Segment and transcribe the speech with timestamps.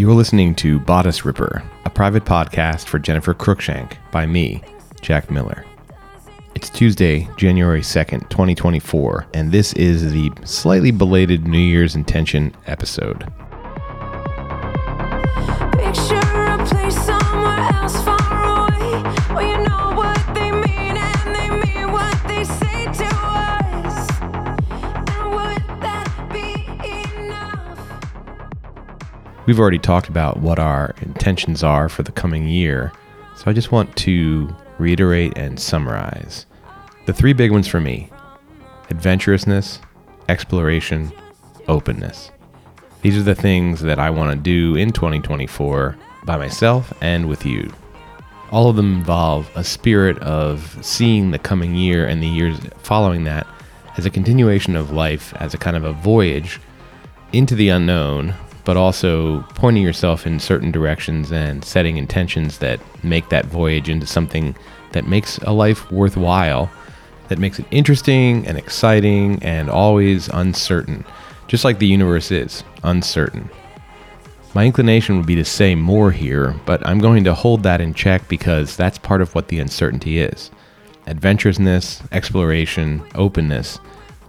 [0.00, 4.62] You are listening to Bodice Ripper, a private podcast for Jennifer Cruikshank by me,
[5.02, 5.66] Jack Miller.
[6.54, 13.30] It's Tuesday, January 2nd, 2024, and this is the slightly belated New Year's intention episode.
[29.50, 32.92] We've already talked about what our intentions are for the coming year,
[33.34, 36.46] so I just want to reiterate and summarize.
[37.06, 38.10] The three big ones for me
[38.90, 39.80] adventurousness,
[40.28, 41.10] exploration,
[41.66, 42.30] openness.
[43.02, 47.44] These are the things that I want to do in 2024 by myself and with
[47.44, 47.72] you.
[48.52, 53.24] All of them involve a spirit of seeing the coming year and the years following
[53.24, 53.48] that
[53.96, 56.60] as a continuation of life, as a kind of a voyage
[57.32, 58.32] into the unknown,
[58.64, 64.06] but also pointing yourself in certain directions and setting intentions that make that voyage into
[64.06, 64.54] something
[64.92, 66.70] that makes a life worthwhile,
[67.28, 71.04] that makes it interesting and exciting and always uncertain,
[71.48, 73.48] just like the universe is uncertain.
[74.52, 77.94] My inclination would be to say more here, but I'm going to hold that in
[77.94, 80.50] check because that's part of what the uncertainty is.
[81.06, 83.78] Adventurousness, exploration, openness.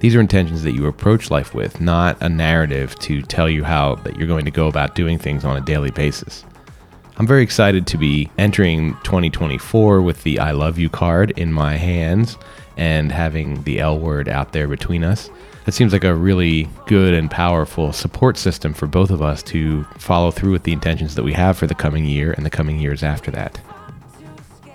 [0.00, 3.96] These are intentions that you approach life with, not a narrative to tell you how
[3.96, 6.42] that you're going to go about doing things on a daily basis.
[7.18, 11.76] I'm very excited to be entering 2024 with the I love you card in my
[11.76, 12.38] hands
[12.78, 15.28] and having the L word out there between us.
[15.66, 19.84] That seems like a really good and powerful support system for both of us to
[19.98, 22.78] follow through with the intentions that we have for the coming year and the coming
[22.78, 23.60] years after that.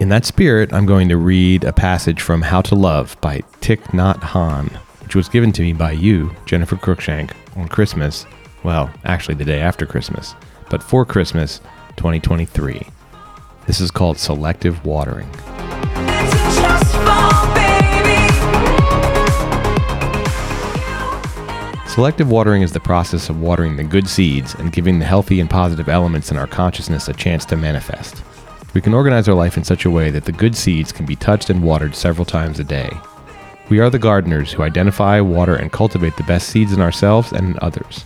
[0.00, 3.82] In that spirit, I'm going to read a passage from How to Love by Thich
[3.92, 4.80] Nhat Hanh,
[5.12, 8.24] which was given to me by you, Jennifer Cruikshank, on Christmas.
[8.64, 10.34] Well, actually, the day after Christmas,
[10.70, 11.58] but for Christmas
[11.96, 12.80] 2023.
[13.66, 15.30] This is called Selective Watering.
[21.86, 25.50] Selective watering is the process of watering the good seeds and giving the healthy and
[25.50, 28.22] positive elements in our consciousness a chance to manifest.
[28.72, 31.16] We can organize our life in such a way that the good seeds can be
[31.16, 32.90] touched and watered several times a day.
[33.68, 37.50] We are the gardeners who identify, water, and cultivate the best seeds in ourselves and
[37.50, 38.04] in others.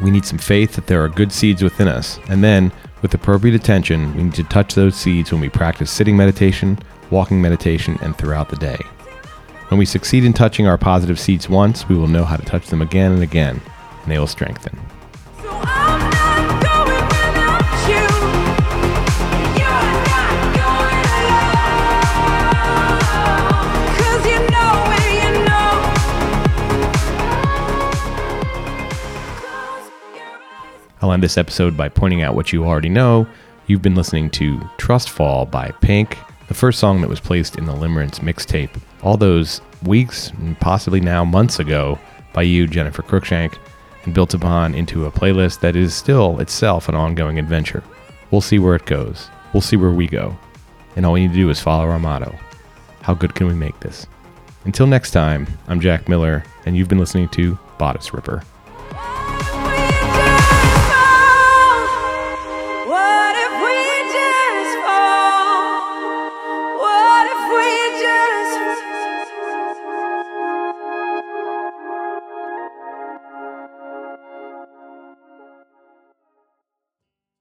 [0.00, 2.70] We need some faith that there are good seeds within us, and then,
[3.02, 6.78] with appropriate attention, we need to touch those seeds when we practice sitting meditation,
[7.10, 8.78] walking meditation, and throughout the day.
[9.68, 12.66] When we succeed in touching our positive seeds once, we will know how to touch
[12.66, 13.60] them again and again,
[14.02, 14.78] and they will strengthen.
[31.06, 33.28] I'll end this episode by pointing out what you already know.
[33.68, 36.18] You've been listening to Trust Fall by Pink,
[36.48, 41.00] the first song that was placed in the Limerence mixtape all those weeks and possibly
[41.00, 41.96] now months ago
[42.32, 43.56] by you, Jennifer Cruikshank,
[44.02, 47.84] and built upon into a playlist that is still itself an ongoing adventure.
[48.32, 49.30] We'll see where it goes.
[49.52, 50.36] We'll see where we go.
[50.96, 52.36] And all we need to do is follow our motto.
[53.02, 54.08] How good can we make this?
[54.64, 58.42] Until next time, I'm Jack Miller, and you've been listening to Bodice Ripper.